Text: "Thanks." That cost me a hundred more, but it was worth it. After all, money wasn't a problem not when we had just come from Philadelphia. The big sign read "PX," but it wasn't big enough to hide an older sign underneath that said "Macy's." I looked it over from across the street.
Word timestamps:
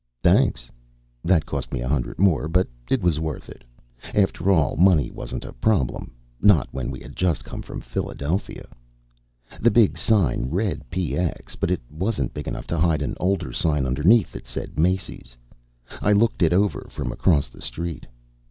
"Thanks." 0.23 0.71
That 1.23 1.45
cost 1.45 1.71
me 1.71 1.79
a 1.81 1.87
hundred 1.87 2.17
more, 2.17 2.47
but 2.47 2.67
it 2.89 3.03
was 3.03 3.19
worth 3.19 3.49
it. 3.49 3.63
After 4.15 4.49
all, 4.49 4.75
money 4.75 5.11
wasn't 5.11 5.45
a 5.45 5.53
problem 5.53 6.11
not 6.41 6.67
when 6.71 6.89
we 6.89 6.99
had 7.01 7.15
just 7.15 7.45
come 7.45 7.61
from 7.61 7.81
Philadelphia. 7.81 8.67
The 9.61 9.69
big 9.69 9.99
sign 9.99 10.49
read 10.49 10.81
"PX," 10.89 11.55
but 11.59 11.69
it 11.69 11.81
wasn't 11.91 12.33
big 12.33 12.47
enough 12.47 12.65
to 12.73 12.79
hide 12.79 13.03
an 13.03 13.15
older 13.19 13.53
sign 13.53 13.85
underneath 13.85 14.31
that 14.31 14.47
said 14.47 14.79
"Macy's." 14.79 15.37
I 16.01 16.13
looked 16.13 16.41
it 16.41 16.51
over 16.51 16.87
from 16.89 17.11
across 17.11 17.47
the 17.47 17.61
street. 17.61 18.07